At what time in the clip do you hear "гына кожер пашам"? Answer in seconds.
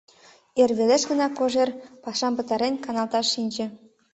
1.11-2.33